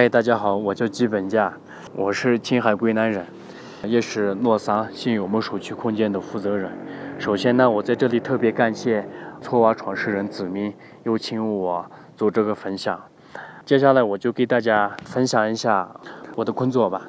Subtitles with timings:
[0.00, 1.52] 嗨，大家好，我叫基本架，
[1.94, 3.22] 我是青海归南人，
[3.84, 6.72] 也是诺桑信友木社区空间的负责人。
[7.18, 9.06] 首先呢，我在这里特别感谢
[9.42, 11.84] 错娃创始人子明有请我
[12.16, 12.98] 做这个分享。
[13.66, 15.94] 接下来我就给大家分享一下
[16.34, 17.02] 我的工作吧。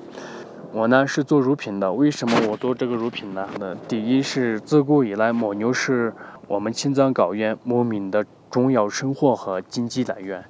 [0.73, 3.47] 我呢是做乳品的，为什么我做这个乳品呢？
[3.57, 6.13] 那第一是自古以来牦牛是
[6.45, 10.43] 我们青藏高原牧民的重要生活和经济来源，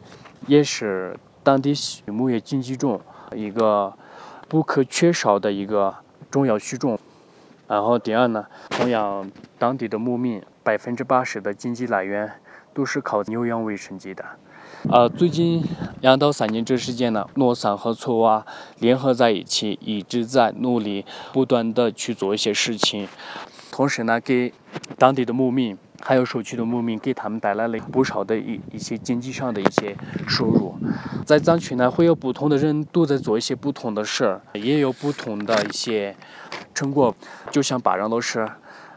[0.48, 1.16] 也是。
[1.44, 3.00] 当地畜牧业经济中
[3.36, 3.94] 一个
[4.48, 5.96] 不可缺少的一个
[6.30, 7.00] 重要需种。
[7.68, 12.30] 然后第二呢，同样当地的牧民百分之八十的经济来源
[12.74, 14.26] 都是靠牛羊为生计的。
[14.90, 15.64] 呃，最近
[16.02, 18.46] 两到三年这时间呢，诺桑和错娃
[18.80, 23.08] 联合在一起，一直在努力，不断的去做一些事情，
[23.72, 24.54] 同时呢，给
[24.98, 25.78] 当地的牧民。
[26.12, 29.96] 还有社区的牧民给他们带来了不少的一一些经济上的一些
[30.28, 30.76] 收入，
[31.26, 36.14] 在藏区呢，会有不同的人都在做一些不同的事儿，也有不同的一些
[36.76, 37.16] 成果。
[37.50, 38.46] 就像巴掌老师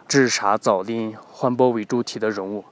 [0.09, 2.65] 治沙造林、环保为主题的任务。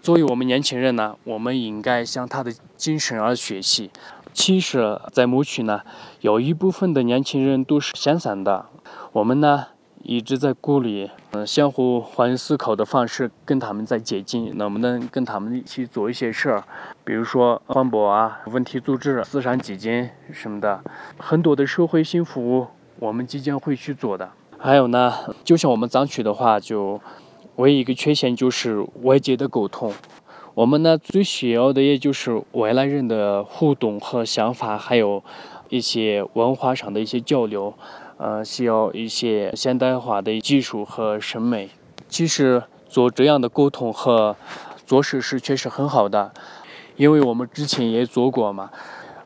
[0.00, 3.90] 作为我们年轻人呢，我们应该向他的精神而学习。
[4.32, 5.82] 其实，在牧区呢，
[6.22, 8.64] 有一部分的年轻人都是闲散的，
[9.12, 9.66] 我们呢。
[10.04, 16.64] 一直在鼓励，嗯，相互换思考的方式跟他们在接近，能不能跟他们一起做一些事儿，
[17.04, 20.82] 比如说环保啊、问题组织、慈善基金什么的，
[21.18, 22.66] 很多的社会性服务
[22.98, 24.28] 我们即将会去做的。
[24.58, 25.12] 还有呢，
[25.44, 27.00] 就像我们藏区的话，就
[27.56, 29.92] 唯一一个缺陷就是外界的沟通，
[30.54, 35.22] 我们呢最需要的也就是外来人的互动和想法，还有
[35.68, 37.72] 一些文化上的一些交流。
[38.22, 41.70] 呃，需要一些现代化的技术和审美。
[42.08, 44.36] 其实做这样的沟通和
[44.86, 46.32] 做事是确实很好的，
[46.94, 48.70] 因为我们之前也做过嘛，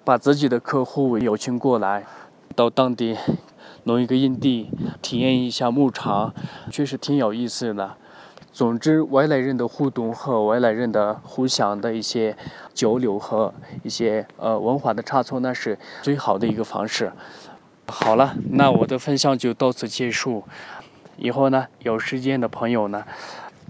[0.02, 2.06] 把自己的客户邀请过来，
[2.54, 3.18] 到当地
[3.84, 4.70] 弄一个营地，
[5.02, 6.32] 体验一下牧场，
[6.70, 7.96] 确实挺有意思的。
[8.50, 12.34] 总之，外来人的互动和外来人的互相的一些
[12.72, 13.52] 交流和
[13.82, 17.12] 一些呃文化的差错，那是最好的一个方式。
[17.88, 20.44] 好了，那我的分享就到此结束。
[21.16, 23.04] 以后呢，有时间的朋友呢，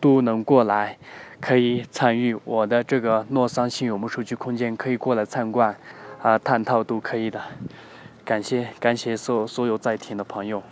[0.00, 0.99] 都能过来，
[1.41, 5.76] 可以参与我的这个诺桑新友木数据空间，可以过来参观，
[6.22, 7.41] 啊，探讨都可以的。
[8.25, 10.62] 感谢感谢所所有在听的朋友。